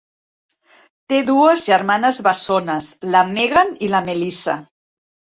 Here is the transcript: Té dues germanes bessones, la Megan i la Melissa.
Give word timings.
Té 1.11 1.17
dues 1.25 1.59
germanes 1.67 2.21
bessones, 2.27 2.87
la 3.15 3.21
Megan 3.35 3.75
i 3.89 3.91
la 3.97 4.01
Melissa. 4.07 4.57